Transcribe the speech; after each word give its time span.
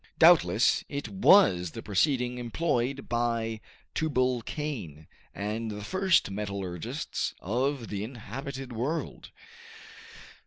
Doubtless, 0.17 0.83
it 0.89 1.09
was 1.09 1.69
the 1.73 1.83
proceeding 1.83 2.39
employed 2.39 3.07
by 3.07 3.61
Tubalcain, 3.93 5.05
and 5.31 5.69
the 5.69 5.83
first 5.83 6.31
metallurgists 6.31 7.35
of 7.39 7.89
the 7.89 8.03
inhabited 8.03 8.73
world. 8.73 9.29